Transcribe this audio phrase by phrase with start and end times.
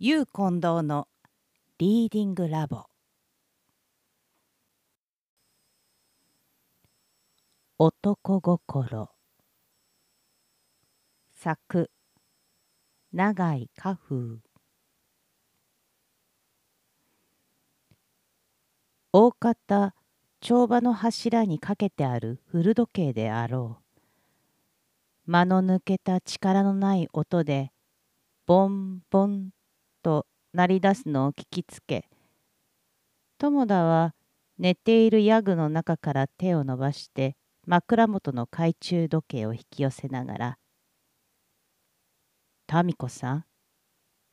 [0.00, 1.06] ゆう近藤の
[1.78, 2.86] リーディングラボ。
[7.78, 9.08] 男心。
[11.32, 11.90] 作。
[13.12, 14.40] 長井家風。
[19.12, 19.94] 大方
[20.40, 23.78] 帳場の柱にかけてある古時計であろ
[25.28, 25.30] う。
[25.30, 27.70] 間の抜けた力のない音で
[28.44, 29.50] ボンボン
[30.04, 32.08] と鳴り出すのを聞きつけ
[33.38, 34.14] 友田は
[34.58, 40.58] 寝ているヤグの中から手を伸ばして枕元の懐中時計を引き寄せながら
[42.84, 43.46] 「民子さん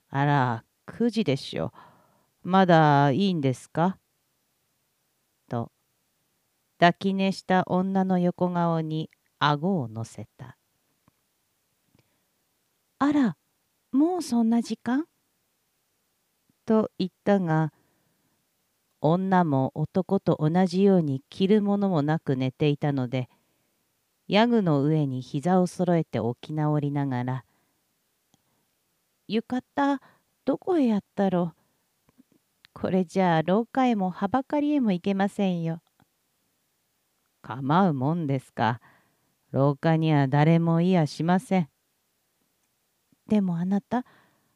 [0.09, 1.71] あら9時でしょ
[2.43, 3.97] まだいいんですか?」
[5.47, 5.71] と
[6.79, 10.57] 抱き寝した女の横顔に顎を乗せた
[12.99, 13.37] 「あら
[13.93, 15.07] もうそんな時間?」
[16.71, 17.73] と言ったが
[19.01, 23.27] 女も男と同じように着るものもなく寝ていたので
[24.29, 27.45] ヤグの上に膝をそろえて起き直りながら
[29.27, 29.99] 「浴衣
[30.45, 31.51] どこへやったろ？
[32.71, 35.81] これじゃあ廊下へもはばかりへも行けませんよ」。
[37.43, 38.79] 構うもんですか。
[39.51, 41.69] 廊下には誰もいやしません。
[43.27, 44.05] でもあなた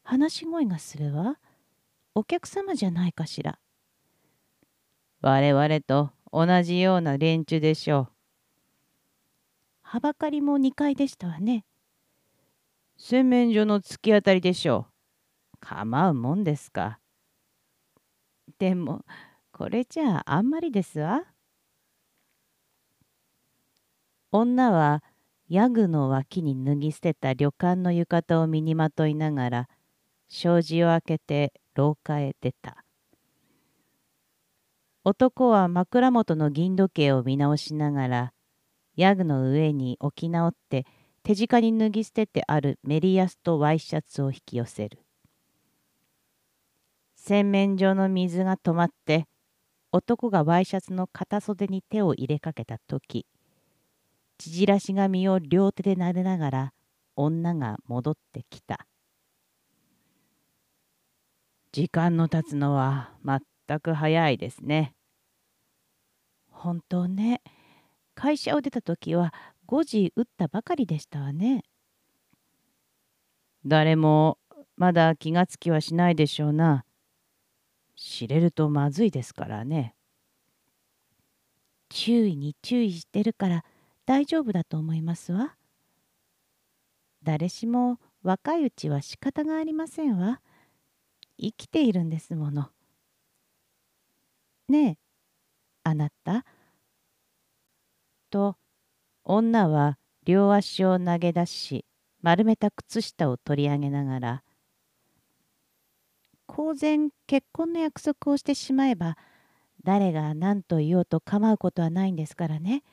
[0.02, 1.38] 話し声がするわ。
[2.18, 3.60] お客様じゃないかしら。
[5.20, 8.08] 我々と同じような連中でしょう。
[9.82, 11.66] はばかりも2階でしたわね。
[12.96, 15.58] 洗面所の突き当たりでしょう。
[15.60, 17.00] 構うもんですか。
[18.60, 19.04] でも、
[19.52, 21.26] これじゃああんまりですわ。
[24.32, 25.04] 女は
[25.50, 29.70] ヤグの脇に脱ぎ捨てた旅館の浴衣を身にまといながら
[30.30, 32.84] 障子を開けて廊下へ出た。
[35.04, 38.34] 男は枕元の銀時計を見直しながら、
[38.96, 40.86] ヤグの上に置き直って
[41.22, 45.06] 手近に脱ぎ捨ててあるメリヤスとワイシャツを引き寄せる。
[47.16, 49.28] 洗面所の水が止まって、
[49.92, 53.26] 男がワイシャツの片袖に手を入れかけた時、
[54.38, 56.74] 縮らし紙を両手で撫でながら
[57.16, 58.86] 女が戻ってきた。
[61.76, 64.94] 時間の経つのは全く早いですね。
[66.50, 67.42] 本当ね。
[68.14, 69.34] 会社を出た時は
[69.68, 71.66] 5時打ったばかりでしたわね。
[73.66, 74.38] 誰も
[74.78, 76.86] まだ気がつきはしないでしょうな。
[77.98, 79.96] 知れるとまずいですからね。
[81.90, 83.66] 注意に注意してるから
[84.06, 85.58] 大丈夫だと思いますわ。
[87.22, 90.40] 誰しも若いうちは仕方がありませんわ。
[91.38, 92.70] 生きているんですもの。
[94.68, 94.98] ねえ、
[95.84, 96.46] あなた。
[98.30, 98.58] と、
[99.24, 101.86] 女は両足を投げ出し、
[102.22, 104.44] 丸めた靴下を取り上げながら、
[106.48, 109.18] 公然結婚の約束をしてしまえば、
[109.84, 112.84] 誰が何と言おうと構うことはないんですからね。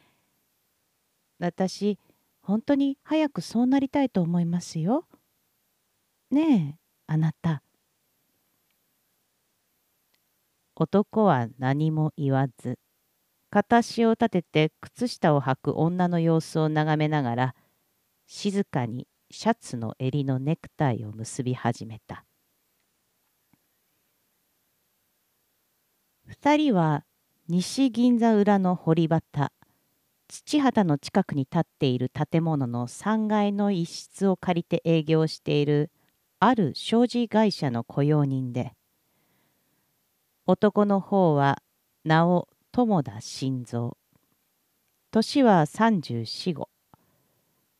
[1.39, 1.99] 私、
[2.43, 5.07] 本当に早くそうなりたいと思いますよ。
[6.31, 7.63] ねえ、あなた。
[10.75, 12.79] 男は何も言わず
[13.51, 17.55] 片足を立てて靴下を履く女の様子を眺めながら
[18.27, 22.25] 静かにシャツの襟のネクタイを結び始めた。
[26.27, 27.05] 二人は
[27.49, 29.23] 西銀座裏の堀端
[30.29, 35.91] 土畑の近くに建っている建物の3階の一室を借りて営業している
[36.41, 38.73] ある商事会社の雇用人で
[40.45, 41.63] 男の方は
[42.05, 43.93] 名を友田新蔵
[45.13, 46.69] 年は34五。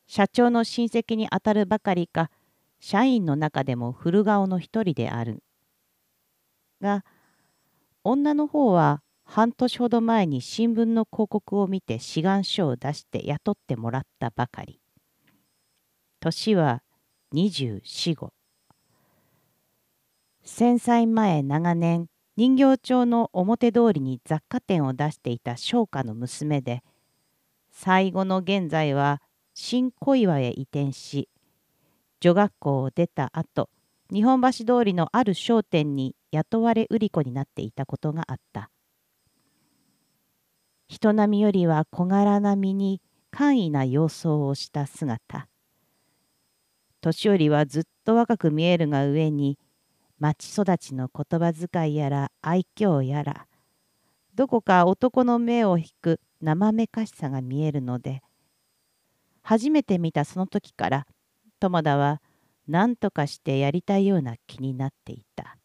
[0.07, 2.31] 社長の親戚にあたるばかりか
[2.79, 5.43] 社員の中でも古顔の一人である。
[6.79, 7.03] が
[8.05, 14.79] 女の方は半年ほど前に新聞の広告を見て志願書を出して雇ってもらったばかり。
[16.21, 16.81] 年は
[17.33, 18.31] 24五。
[20.45, 26.83] 戦災前長年人形町の表通りに雑貨店を出していた商家の娘で
[27.71, 29.21] 最後の現在は
[29.53, 31.29] 新小岩へ移転し
[32.19, 33.69] 女学校を出た後
[34.13, 38.69] 日本橋通りのある商店に雇われ売り子になっていたことがあった。
[40.87, 43.01] 人並みよりは小柄な身に
[43.31, 45.47] 簡易な様相をした姿。
[47.01, 49.57] 年寄りはずっと若く見えるが上に
[50.19, 53.47] 町育ちの言葉遣いやら愛嬌やら
[54.35, 58.21] どこか男の目を引く生めかしさが見えるので
[59.41, 61.07] 初めて見たその時から
[61.59, 62.21] 友田は
[62.67, 65.57] 何とかしてやりたいような気になっていた。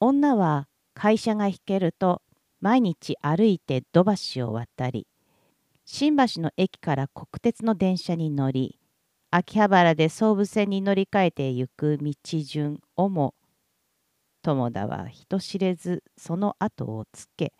[0.00, 2.22] 女は会社が引けると
[2.60, 5.06] 毎日歩いて土橋を渡り
[5.86, 8.78] 新橋の駅から国鉄の電車に乗り
[9.30, 13.34] 秋葉原で総武線に乗り換えて行く道順をも
[14.42, 17.52] 友田は人知れずその後をつけ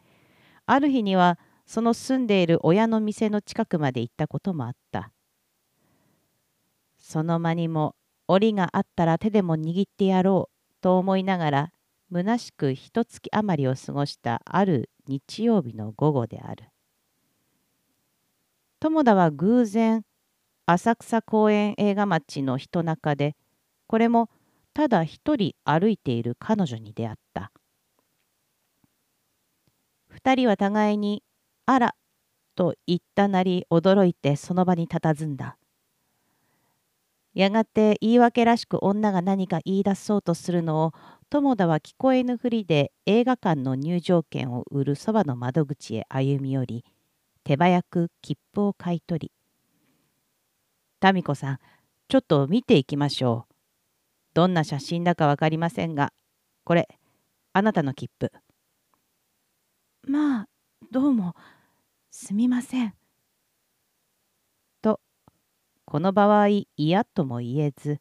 [0.66, 5.10] ある日にはその住んでいる親の店の近くまで行ったこともあった。
[6.96, 7.94] その間にも
[8.28, 11.72] 折があったら手でも握ってやろうと思いながら
[12.12, 16.64] 虚しく一月余りを過ごしたある日曜日の午後である。
[18.78, 20.04] 友田は偶然
[20.66, 23.36] 浅草公園映画町の人中で
[23.86, 24.28] これも
[24.74, 27.52] ただ一人歩いている彼女に出会った。
[30.08, 31.22] 二人は互いに
[31.66, 31.94] 「あら」
[32.56, 35.56] と言ったなり驚いてその場に佇んだ。
[37.32, 40.92] やがて言い訳らしく女が何か言い出そうとするのを
[41.30, 46.84] 友田は聞こえぬふりで映画館の入場券を売るそばの窓口へ歩み寄り
[47.44, 49.35] 手早く切符を買い取り
[51.02, 51.58] 民子さん、
[52.08, 53.54] ちょっと見ていきましょう。
[54.34, 56.12] どんな写真だか分かりませんが、
[56.64, 56.88] これ、
[57.52, 58.32] あなたの切符。
[60.02, 60.48] まあ、
[60.90, 61.34] どうも、
[62.10, 62.94] すみません。
[64.80, 65.00] と、
[65.84, 68.00] この場合、嫌とも言えず、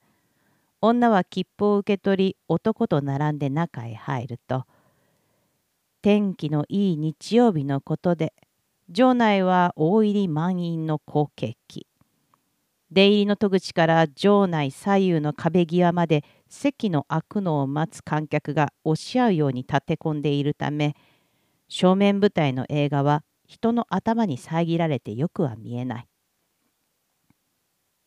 [0.82, 4.66] 女は切符を受け取り、男と並んで中へ入ると、
[6.02, 8.34] 天気のいい日曜日のことで、
[8.88, 11.88] 場内は大入り満員の好景気。
[12.96, 20.96] 出入りの戸口から場内左右の壁際まで席の開くのを待つ観客が押し合うように立て込んでいるため
[21.68, 26.08] 正面舞台の映画は人の頭に遮られてよくは見えない。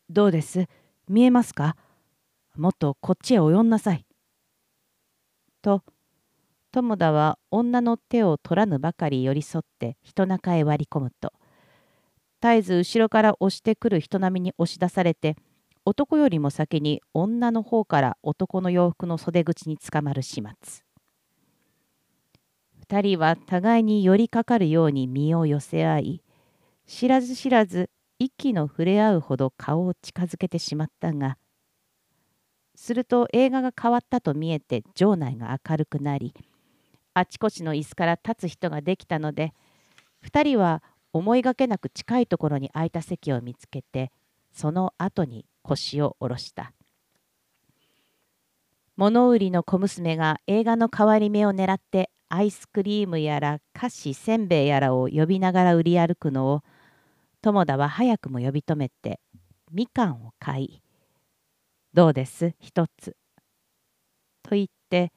[0.08, 0.64] どうです？
[1.06, 1.76] 見えますか？
[2.56, 4.06] もっとこっちへ及んなさい。
[5.60, 5.82] と
[6.72, 11.34] 友田は女の手を取らぬばかり寄り添って人中へ割り込むと
[12.40, 15.36] 絶えず後ろから押してくる人並みに押し出されて
[15.84, 20.82] 男よりも先に女の方から男の洋服の袖口につかまる始末。
[22.90, 26.22] 二人は互いに寄りかかるように身を寄せ合い
[26.86, 31.36] 知らず知らず息の触れ合うほど顔を近づけてしまったが
[32.74, 36.32] すると映画が変わったと見えて場内が明るくなり
[37.12, 39.52] あちこちの椅子から立つ人ができたので
[40.24, 40.82] 2人は
[41.18, 44.10] 思いがけなく近いところに空いた席を見つけて
[44.52, 46.72] その後に腰を下ろした。
[48.96, 56.62] 物売りの小娘が映画の変わり目を狙ってアイスクリームやら菓子せんべいやらを呼びながら売り歩くのを
[57.42, 59.20] 友田は早くも呼び止めて
[59.70, 60.82] みかんを買い
[61.94, 62.54] 「どうです？
[62.58, 63.16] 一つ」
[64.42, 65.12] と言って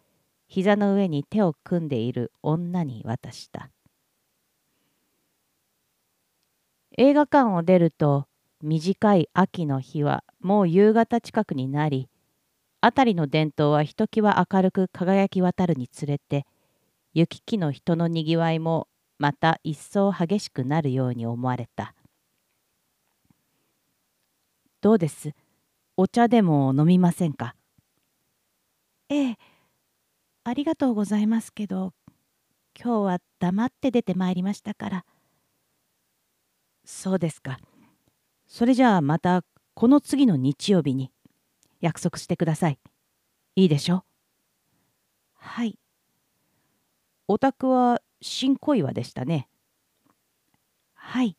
[0.48, 3.72] 膝の上に手を組んでいる女に渡した。
[6.98, 8.26] 映画館を出ると
[8.62, 12.10] 短い秋の日はもう夕方近くになり
[12.82, 16.46] 辺りの伝統はひときわ明るく輝き渡るにつれて
[17.14, 21.94] 行きの人のにぎわいもまた一層激しくなるように思われた。
[24.82, 25.32] どうです？
[25.96, 27.56] お茶でも飲みませんか？
[29.10, 29.38] ええ、
[30.44, 31.94] ありがとうございますけど
[32.78, 35.06] 今日は黙って出てまいりましたから。
[36.94, 37.58] そうですか。
[38.48, 39.44] それじゃあまた
[39.74, 41.10] この次の日曜日に
[41.80, 42.80] 約束してください。
[43.56, 44.04] いいでしょ？
[45.34, 45.80] はい。
[47.30, 49.48] お宅は新小岩でしたね。
[50.94, 51.38] はい。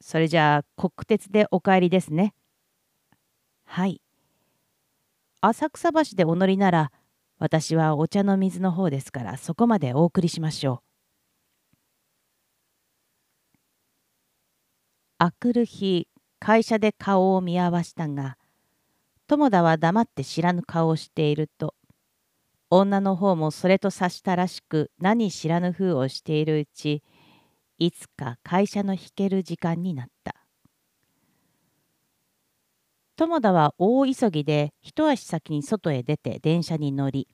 [0.00, 2.32] それじゃあ国鉄でお帰りですね。
[3.64, 4.00] はい。
[5.40, 6.92] 浅草橋でお乗りなら
[7.38, 10.87] 私はお茶の水の方ですからそこまでお送りしましょう。
[15.18, 16.08] あくる日
[16.38, 18.36] 会社で顔を見合わしたが
[19.26, 21.74] 友田は黙って知らぬ顔をしていると
[22.70, 27.02] 女の方もそれと察したらしく何知らぬ風をしているうち
[27.78, 30.34] いつか会社の引ける時間になった。
[33.16, 37.26] 友田は大急ぎで一足先に外へ出て電車に乗り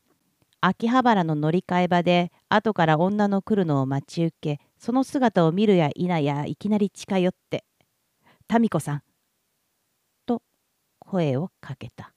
[0.63, 7.65] 秋葉原の乗り換え場で後から女の来るのを待ち受けその姿を見るや否やいきなり近寄って
[8.49, 9.03] 民子さん。
[10.27, 10.43] と
[10.99, 12.13] 声をかけた。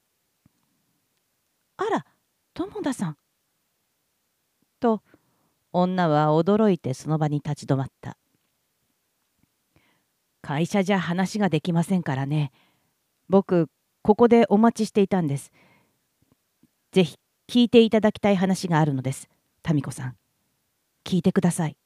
[1.78, 2.06] あら
[2.54, 3.18] 友田さん。
[4.80, 5.02] と
[5.72, 8.18] 女は驚いてその場に立ち止まった。
[10.42, 12.52] 会社じゃ話ができませんからね。
[13.28, 13.70] 僕、
[14.02, 15.52] ここでお待ちしていたんです。
[16.92, 17.18] ぜひ
[17.50, 19.28] 聞いていただきたい話があるのです。
[19.70, 20.18] 民子さん。
[21.04, 21.78] 聞いてください。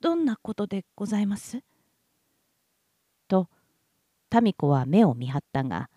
[0.00, 1.62] どんなことでございます？
[3.30, 3.48] と
[4.42, 5.88] 民子は目を見張ったが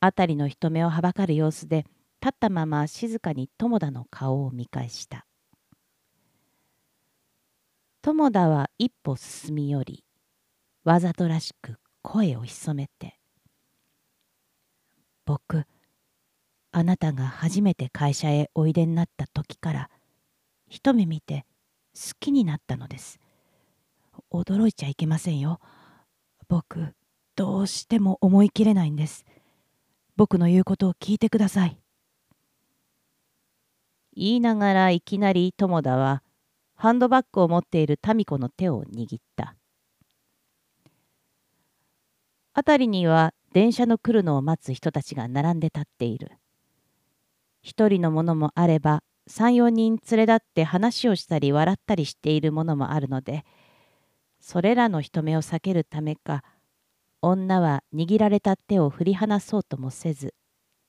[0.00, 1.84] 辺りの人目をはばかる様子で
[2.22, 5.26] 立ったまま静かに友田の顔を見返した
[8.02, 10.04] 友田は一歩進み寄り
[10.84, 13.18] わざとらしく声を潜めて
[15.26, 15.66] 「僕
[16.72, 19.90] あなたが初めて会社へおいでになった時から
[20.68, 21.44] 一目見て
[21.94, 23.18] 好きになったのです。
[24.32, 25.60] 驚いちゃいけませんよ。
[26.50, 26.96] 僕、
[27.36, 29.24] どうしても思い切れないんです。
[30.16, 31.78] 僕の言うことを聞いてください。
[34.16, 36.24] 言いながらいきなり友田は
[36.74, 39.54] ハンドバッグを持っている民子の手を握った。
[42.52, 46.32] 辺りには電車の来るのを待つ人たちが並んで立っている。
[47.62, 53.44] 一人のももあれば34人連れ立って話をしたり笑ったりしているものもあるので
[54.40, 56.42] それらの人目を避けるためか
[57.22, 60.34] 女は握られた手を振り離そうともせず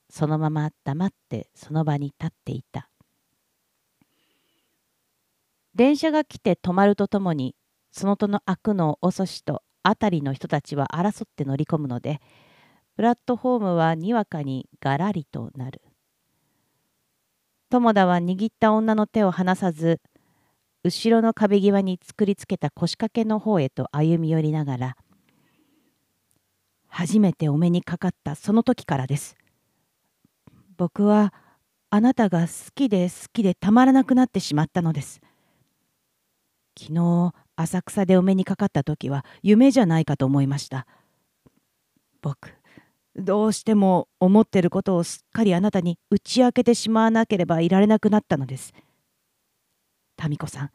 [0.10, 2.89] そのまま黙ってその場に立っていた。
[5.74, 7.55] 電車が来て止まるとともに
[7.91, 12.20] その戸の開くのを遅しと辺りの人たちは争って乗り込むので
[12.96, 15.81] プラットフォームはにわかにがらりとなる。
[17.70, 20.01] 友田は握った女の手を離さず
[20.84, 24.98] 後ろの壁際に作りつけた腰掛けの方へと歩み寄りながら
[26.88, 29.36] 初めてお目にかかったその時からです。
[30.76, 31.34] 僕は
[31.90, 35.22] あなたが好きで好きでたまらなくなってしまったのです。
[36.78, 40.86] 昨日浅草でお目にかかった時は夢じゃないかと思いました。
[42.22, 42.54] 僕
[43.16, 48.74] どうしても思ってることをすっかりあなたに打ち明けてしまわなければいられなくなったのです。
[50.28, 50.72] 民子さん、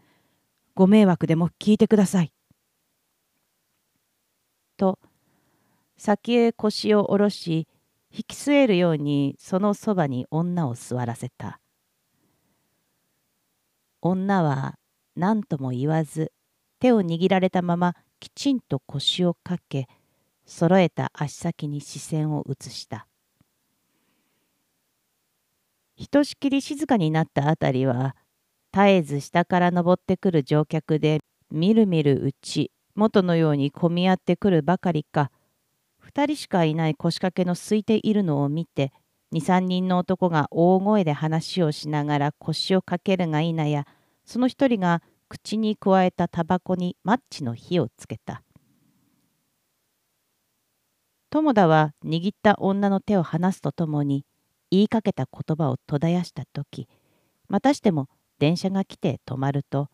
[0.75, 2.33] ご迷惑でも聞いてください。
[4.77, 4.99] と、
[5.97, 7.67] 先へ腰を下ろし、
[8.11, 11.61] 引き据えるようにそのそばに女を座らせた。
[14.03, 14.79] 女は
[15.17, 16.33] 何とも言わず
[16.79, 19.89] 手を握られたままきちんと腰をかけ
[20.45, 23.09] 揃えた足先に視線を移した
[25.97, 28.15] ひとしきり静かになったあたりは
[28.77, 35.31] 絶えず下から登ってくる乗客でみるみるうち元のように混み合ってくるばかりか
[36.05, 38.93] 2人しかいない腰掛けの空いているのを見て
[39.33, 43.87] 23人の男が大声で話をしながら腰をかけるがいなや
[44.27, 48.43] その一人が口にくわえたタバコにマッチの火をつけた。
[51.31, 54.27] 友田は握った女の手を離すとともに
[54.71, 56.89] 言いかけた言葉を途絶やした時
[57.49, 59.89] またしても電車が来て止まると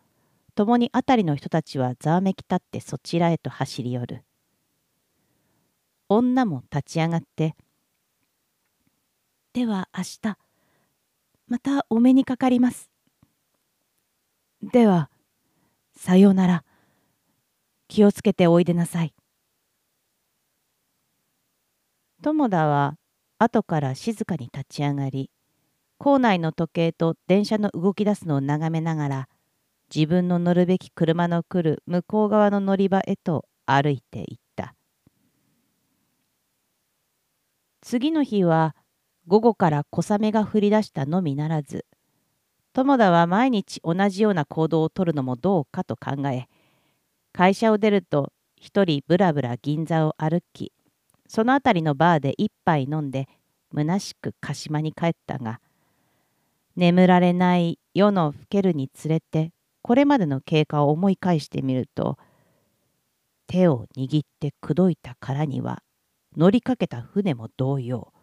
[0.55, 4.23] 共に辺りの人たちはざわめき立ってそちらへと走り寄る。
[6.09, 7.55] 女も立ち上がって
[9.53, 10.37] 「では明日
[11.47, 12.91] またお目にかかります」
[14.61, 15.09] 「では
[15.95, 16.63] さようなら。
[17.93, 19.13] 気をつけておいでなさい」
[22.23, 22.97] 友田は
[23.37, 25.29] 後から静かに立ち上がり
[26.03, 29.29] 校内の時計と電車の動き出すのを眺めながら
[29.95, 34.75] 自分の乗るべき車の来る向こう側の乗り場へと歩いていった。
[37.79, 38.75] 次の日は
[39.27, 41.85] 午後から小雨が降り出したのみならず
[42.73, 46.49] 友田は毎日同じような行動をとるのもどうかと考え
[47.31, 50.73] 会社を出ると一人ぶらぶら銀座を歩き
[51.29, 53.29] その辺りのバーで一杯飲んで
[53.73, 55.61] 虚しく鹿島に帰ったが
[56.75, 59.51] 眠られない夜の更けるにつれて
[59.81, 62.17] これまでの経過を思い返してみると
[63.47, 65.83] 手を握って口説いたからには
[66.35, 68.13] 乗りかけた船も同様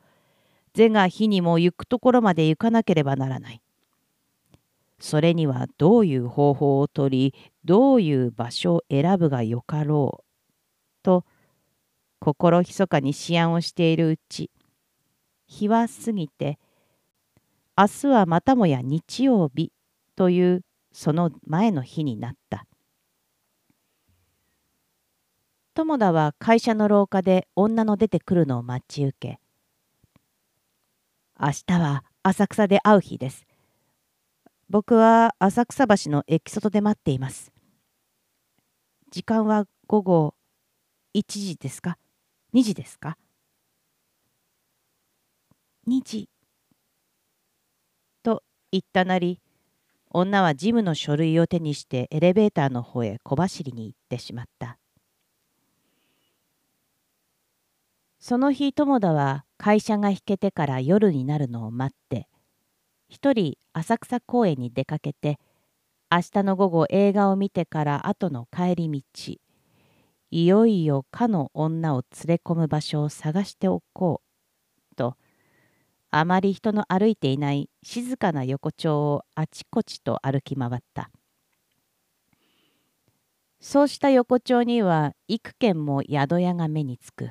[0.74, 3.60] 是が火にも行くところまで行かなければならない。
[5.00, 10.24] それにはどういう方法をとりどういう場所を選ぶがよかろう
[11.02, 11.24] と
[12.18, 14.50] 心ひそかに思案をしているうち
[15.46, 16.58] 日は過ぎて
[17.80, 19.72] 明日はまたもや日曜日
[20.14, 20.60] という
[20.92, 22.66] その前の日になった
[25.72, 29.38] 友田は会社の廊下で女の出てくるのを待ち受け
[31.40, 33.46] 明日は浅草で会う日です。
[34.68, 37.50] 僕は浅草橋の駅外で待っています。
[39.10, 40.34] 時間は午後
[41.14, 41.96] 1時ですか
[42.52, 43.16] ?2 時ですか
[45.88, 46.28] ?2 時。
[48.72, 49.40] 言ったなり、
[50.10, 54.80] 女は事務の書類を手にしてエレベーターの方へ小走りに行ってしまった。
[58.20, 62.28] その日友田は会社が引けてから夜になるのを待って
[63.08, 65.38] 一人浅草公園に出かけて
[66.10, 69.34] 明日の午後映画を見てから後の帰り道
[70.32, 74.20] いよいよかの女を連れ込む場所を探しておこ
[74.92, 75.16] うと
[76.12, 81.10] あまり人の歩いていない静かな横丁をあちこちと歩き回った。
[83.60, 87.30] そうした横丁には幾軒も宿屋が目につく。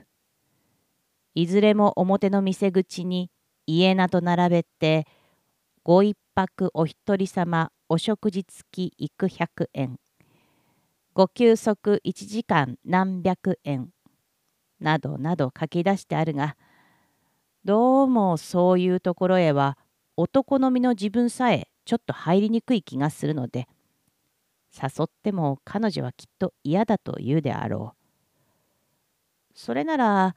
[1.36, 3.30] いずれも表の店口に
[3.66, 5.08] 家など並べて
[5.84, 10.00] ご一泊お一人様お食事付き幾百円。
[11.14, 13.90] ご休息1時間何百円。
[14.80, 16.56] などなど書き出してあるが
[17.66, 19.78] どうもそういうところへは
[20.16, 23.68] 男の身の自分さえちょっと入りにくい気がするので
[24.74, 28.00] 誘っても彼女はきっと嫌だと言うであろう。
[29.54, 30.36] それなら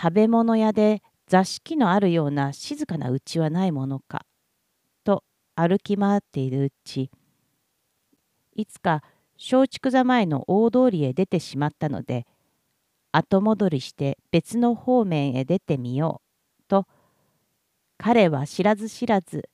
[0.00, 4.24] 食べ物屋で座敷のあるような静かな家はないものか
[5.02, 5.24] と
[5.56, 7.10] 歩き回っているうち
[8.54, 9.02] いつか
[9.34, 12.26] 松竹座前の大通りへ出てしまったので
[13.10, 16.31] 後戻りして別の方面へ出てみよう
[18.04, 19.48] 彼は知らず知らず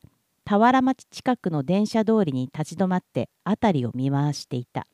[0.47, 4.87] 田原町近くの電車通りに立ち止まって辺りを見回していた。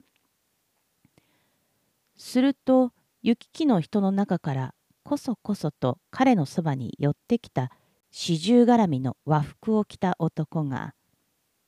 [2.17, 2.91] すると
[3.23, 7.71] 行き来の人の中からこそこそと彼のそばに寄ってきた
[8.11, 10.95] 四十絡みの和服を着た男が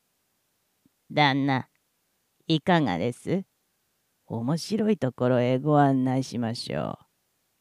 [1.12, 1.68] 「旦那
[2.49, 3.44] いかがです？
[4.27, 6.99] 面白いところへご案内しましょ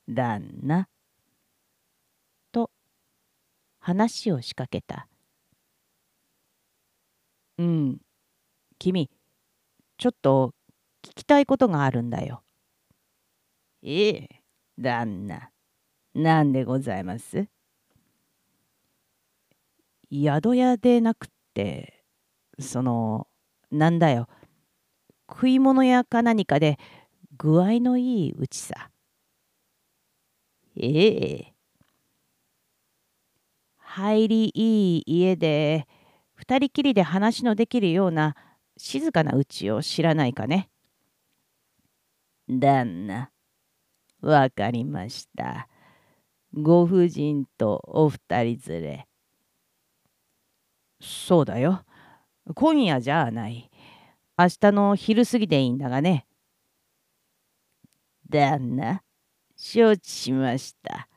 [0.08, 0.16] う。
[0.16, 0.88] 旦那」
[3.86, 5.08] 話を仕掛けた。
[7.60, 8.00] うん、
[8.80, 9.12] 君、
[10.00, 10.56] ちょっと
[11.04, 12.42] 聞きたいことがあるんだよ。
[13.84, 14.30] ええ、
[14.80, 15.52] 旦那。
[16.16, 17.48] 何でございます？
[20.12, 22.04] 宿屋でなくて
[22.58, 23.28] その
[23.70, 24.28] なんだよ
[25.30, 26.80] 食い物屋か何かで
[27.38, 28.90] 具合のいいうちさ
[30.76, 31.55] ええ
[33.96, 35.88] 入りいい家で
[36.34, 38.36] 二人きりで話のできるような
[38.76, 40.70] 静かなうちを知らないかね
[42.50, 43.30] 旦那
[44.20, 45.70] わかりました。
[46.54, 49.08] ご婦人とお二人連れ。
[51.00, 51.86] そうだよ。
[52.54, 53.72] 今夜じゃない。
[54.38, 56.26] 明日の昼過ぎでいいんだがね。
[58.30, 59.02] 旦那、
[59.56, 61.08] 承知しました。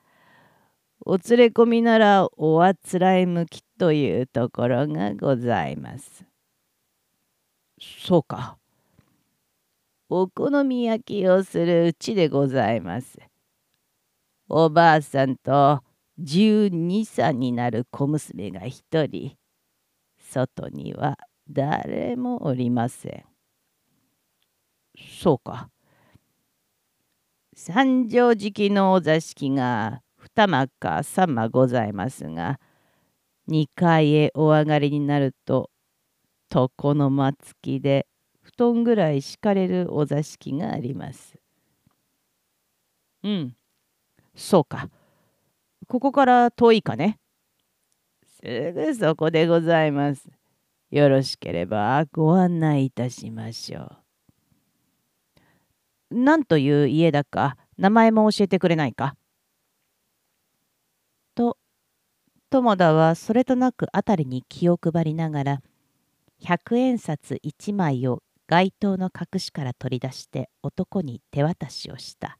[1.11, 6.27] お連れ込みならおあつらい向きというところがございます。
[7.81, 8.59] そうか。
[10.11, 13.19] お好み焼きをするうちでございます。
[14.51, 15.83] おばあさんと
[16.21, 19.35] 12歳になる小娘が一人
[20.19, 21.17] 外には
[21.49, 23.25] 誰もおりません
[25.23, 25.71] そうか
[27.57, 30.03] 三畳敷のお座敷が
[30.39, 32.61] 二間か三間ございますが
[33.51, 35.69] 2階へお上がりになると
[36.49, 38.07] 床の間付きで
[38.43, 41.35] 布団ぐらい敷かれるお座敷があります。
[43.25, 43.57] うん、
[44.37, 44.89] そうか。
[45.89, 47.19] ここから遠いかね。
[48.41, 50.29] すぐそこでございます。
[50.93, 53.97] よろしければご案内いたしましょう。
[56.11, 59.17] 何という家だか名前も教えてくれないか
[61.39, 61.57] と
[62.51, 65.63] 友田はそれとなく辺りに気を配りながら
[66.41, 72.39] 百円札一枚を街灯の隠しから取り出して男に手渡しをした。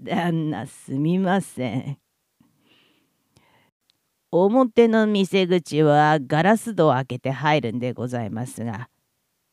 [0.00, 1.98] 旦那すみません。
[4.32, 8.88] 表の店口はガラス戸を開けて入るんでございますが、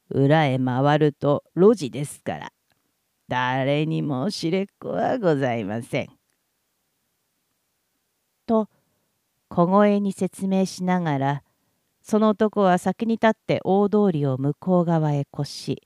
[0.10, 2.52] 裏へ回ると路地ですから、
[3.28, 6.17] 誰にも知れっこはございません。
[8.48, 8.70] と
[9.50, 11.44] 小声に説明しながら、
[12.02, 15.84] その男は先に立って大通りを向こう側へ越し、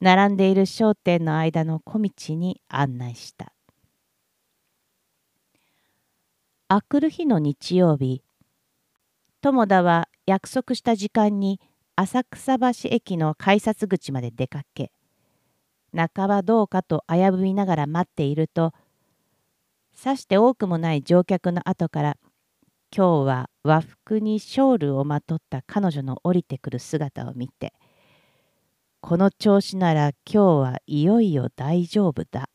[0.00, 3.52] 並んでいる商店の間の小道に案内した。
[6.68, 8.22] あくる日の日曜日、
[9.42, 11.60] 友田は約束した時間に
[11.96, 14.92] 浅草橋駅の改札口まで出かけ、
[15.94, 18.72] 半ばどうかと危ぶみながら待っていると、
[19.92, 22.16] さして多くもない乗客の後から、
[22.94, 27.72] 今日は和服にショールをまとった彼女の降りてくる姿を見て、
[29.00, 32.48] この調子なら今日はいよいよ大丈夫だ、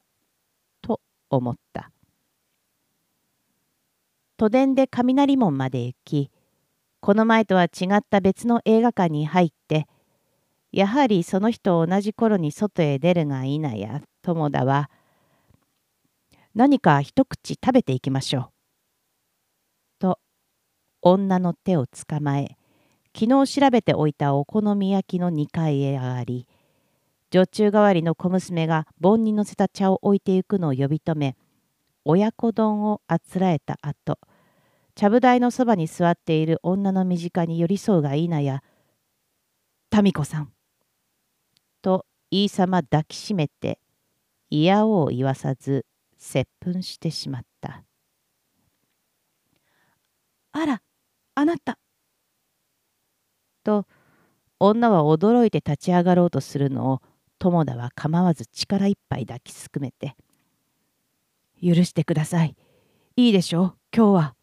[0.82, 1.92] と思った。
[4.38, 6.32] 都電で雷門まで行き、
[7.00, 9.88] この前とは違った別の映画館に入って、
[10.72, 14.90] やはりその日と同じ頃に外へ出るがいなや、友田は、
[16.56, 18.50] 何か一口食べていきましょう。
[20.00, 20.20] と、
[21.02, 22.56] 女の手をつかまえ、
[23.14, 26.48] 昨日調べておいたお好み焼きの2階へ上がり、
[27.30, 31.36] 女中代わりの小娘が盆に乗せた茶を置いていくのを呼び止め、
[32.06, 34.18] 親子丼をあつらえた後、
[34.96, 38.64] ちゃぶ台のそばに座っている女の身近に寄り添うがいいなや、
[39.92, 40.54] 民子さん。
[41.82, 43.78] と言いさま抱きしめて、
[44.50, 45.86] 嫌を言わさず、
[46.26, 47.84] 接吻してしまった。
[50.52, 50.82] あら、
[51.36, 51.78] あなた。
[53.64, 53.86] と、
[54.60, 57.02] 女は驚いて立ち上がろうとするのを、
[57.38, 60.16] 友田は構わず力いっぱい抱きすくめて、
[61.62, 62.56] 許してください。
[63.16, 64.36] いいでしょう、今日は、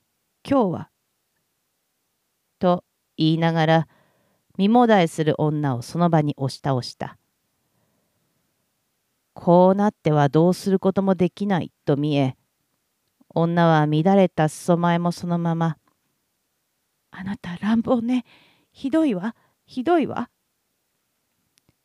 [0.49, 0.91] 今日は。
[2.61, 2.85] と
[3.17, 3.89] 言いながら、
[4.57, 7.19] 身もだえする女をその場に押し倒した。
[9.35, 12.37] こうなってはどうすることもできないと見え、
[13.35, 15.77] 女は乱れた裾前もそのまま、
[17.11, 18.25] あなた乱暴ね。
[18.73, 20.31] ひどいわ、ひどいわ。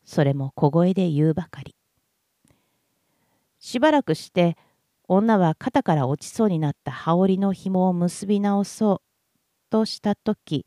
[0.06, 1.76] それも小声で言うばかり。
[3.60, 4.56] しばらくして
[5.10, 10.66] 女は肩から落ちそうになった羽織の紐を結び直そうとした時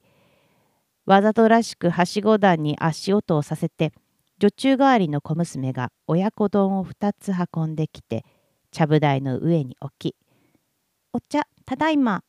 [1.07, 3.93] わざとらしくはしご段に足音をさせて
[4.41, 8.25] 女中代わりの小娘が親子丼を2つ運んできて
[8.71, 10.17] ちゃぶ台の上に置き
[11.13, 12.25] 「お茶ただいま」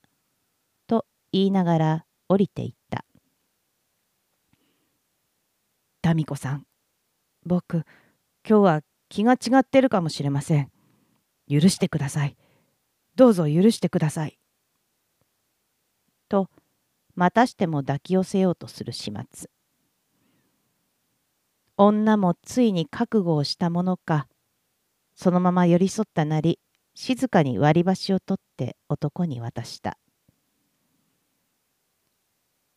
[0.87, 3.05] と言いながら降りていった
[6.13, 6.67] 「民子さん
[7.45, 7.85] 僕
[8.47, 10.69] 今日は気が違ってるかもしれません。
[11.49, 12.35] 許してください。
[13.15, 14.37] どうぞ許してください。
[16.27, 16.49] と、
[17.15, 19.49] またしても抱き寄せようとする始末。
[21.83, 24.27] 女もついに覚悟をしたものか、
[25.15, 26.59] そのまま寄り添ったなり、
[26.93, 29.97] 静かに割り箸を取って男に渡した。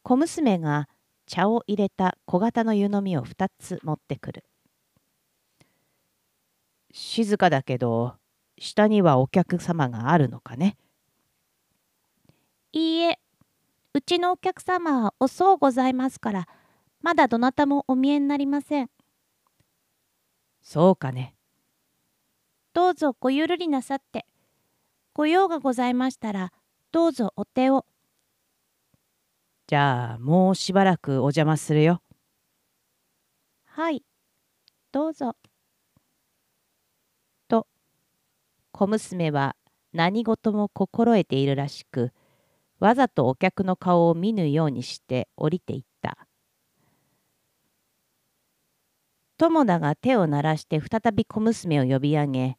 [0.02, 0.88] 小娘が
[1.26, 4.44] 茶を入れた小型の湯飲みを2つ持ってくる。
[6.90, 8.14] 静かだけど、
[8.58, 10.78] 下にはお客様があるのかね。
[12.72, 13.18] いいえ、
[13.92, 16.48] うちのお客様は遅うございますから、
[17.02, 18.93] まだどなたもお見えになりません。
[20.64, 21.36] そうかね。
[22.72, 24.26] どうぞごゆるりなさって。
[25.12, 26.52] ご用がございましたら、
[26.90, 27.86] どうぞお手を。
[29.68, 32.02] じゃあ、もうしばらくお邪魔するよ。
[33.66, 34.02] はい、
[34.90, 35.36] どうぞ。
[38.76, 39.54] 小娘は
[39.92, 42.10] 何事も心得ているらしく
[42.80, 46.26] わざとお客の顔を見ぬようにして降りていった
[49.36, 52.56] 友田が手を鳴らして再び小娘を呼び上げ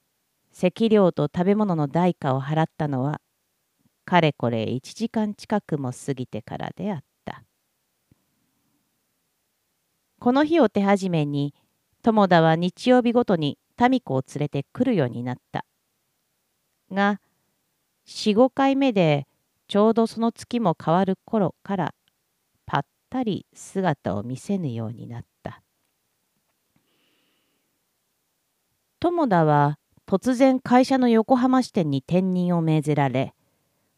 [0.52, 3.22] 席料と食べ物の代価を払ったのは
[4.06, 7.44] かれこれ1時間近くも過ぎてからであった。
[10.20, 11.54] この日を手始めに
[12.04, 15.66] 友田は日曜日ごとに民子を連れてくるようになった。
[16.92, 17.20] が
[18.08, 19.28] 45回目で
[19.68, 21.96] ちょうどその月も変わる頃から
[22.68, 25.35] ぱったり姿を見せぬようになった。
[29.00, 29.78] 友田は
[30.08, 33.34] 突然会社の横浜支店に転任を命ぜられ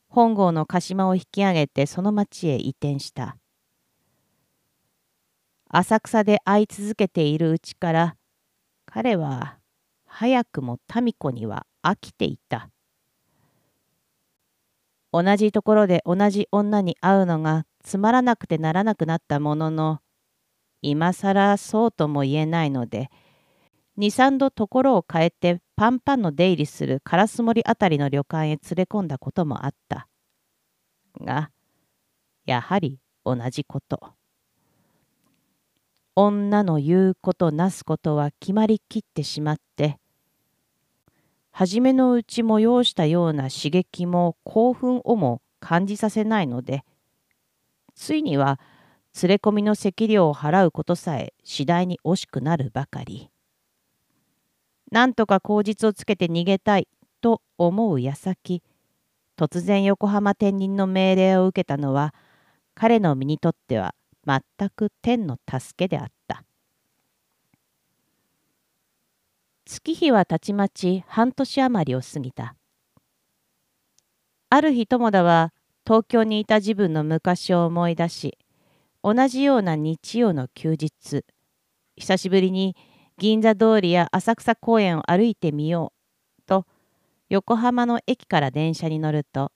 [0.09, 3.37] 本郷の鹿島を引き上げてその町へ移転した。
[5.69, 8.15] 浅草で会い続けているうちから
[8.85, 9.57] 彼は
[10.05, 12.69] 早くも民子には飽きていた。
[15.11, 19.99] 同じところで同じ女に会うのがつまらなくてならなくなったものの
[20.81, 23.09] 今更そうとも言えないので
[23.97, 30.07] 23度ところを変えてパンパンの出入りする烏森あたりの旅館へ連れ込んだこともあった
[31.19, 31.49] が
[32.45, 34.13] やはり同じこと
[36.15, 39.99] 女の言うことなすことは決まりきってしまって
[41.51, 46.83] 初めのうち催したような刺激も興奮をも感じさせないので
[47.95, 48.59] ついには
[49.21, 53.31] 連れ込みの席料を払うことさえ次第に惜しくなるばかり。
[54.91, 56.87] なんとか口実をつけて逃げたい
[57.21, 58.63] と思う矢先
[59.37, 62.13] 突然横浜天人の命令を受けたのは
[62.73, 63.93] 彼の身にとっては
[64.25, 66.43] 全く天の助けであった。
[69.65, 72.55] 月日はたちまち半年余りを過ぎた。
[74.49, 75.53] ある日友田は
[75.85, 78.37] 東京にいた自分の昔を思い出し
[79.03, 81.25] 同じような日曜の休日
[81.97, 82.77] 久しぶりに
[83.17, 85.91] 銀座通りや浅草公園を歩いてみよ
[86.39, 86.65] うと
[87.29, 89.51] 横浜の駅から電車に乗ると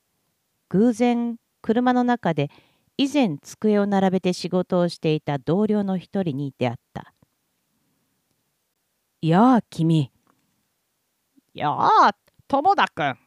[0.70, 2.50] 偶然車の中で
[2.98, 7.14] 以前机を並べて仕事をしていた同僚の一人に出会った。
[9.22, 10.12] やあ君。
[11.54, 12.16] やあ
[12.48, 13.18] 友田君。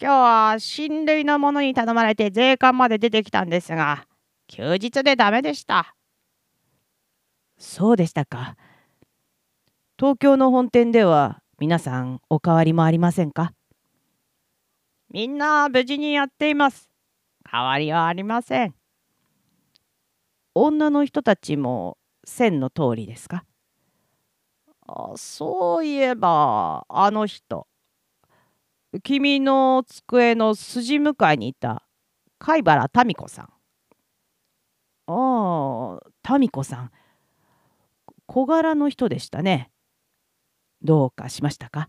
[0.00, 4.06] 今日は親類の者に頼まれて税関まで出てきたんですが
[4.48, 5.94] 休日でダメでした。
[7.64, 8.56] そうでしたか。
[9.98, 13.54] 東京の本店では皆さんお変わりもありませんか
[15.10, 16.90] みんな無事にやっています。
[17.50, 18.74] 変わりはありません。
[20.54, 23.44] 女の人たちも線の通りですか
[24.86, 27.66] あそういえばあの人
[29.02, 31.86] 君の机の筋向かいにいた
[32.38, 33.48] 貝原民子さん。
[35.06, 36.90] ああ民子さん
[38.26, 39.70] 小柄の人でしたね。
[40.82, 41.88] どうかしましたか？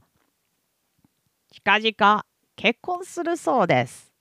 [1.52, 4.12] 近々結婚するそうです。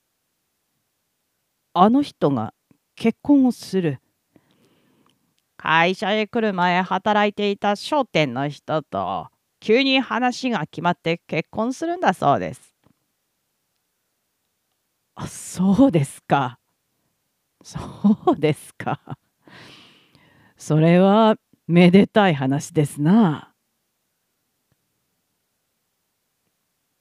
[1.72, 2.54] あの人が
[2.94, 4.00] 結婚をする。
[5.56, 9.28] 会社へ来る前働いていた商店の人と
[9.60, 12.74] 急に話が決まって結婚するんだそうです。
[15.16, 16.58] あそうですか。
[17.62, 17.80] そ
[18.32, 19.00] うですか。
[20.56, 23.54] それはめでたい話ですな。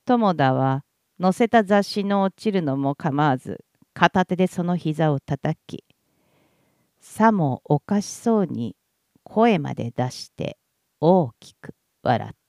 [0.06, 0.84] 友田は
[1.22, 5.86] 載せた雑誌の落ちるのも構わず片手でその膝を叩き
[7.00, 8.76] さもおかしそうに
[9.24, 10.58] 声まで出して
[11.00, 12.43] 大きく笑った。